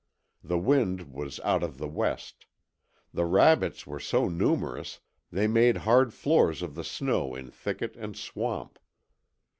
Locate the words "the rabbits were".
3.13-3.99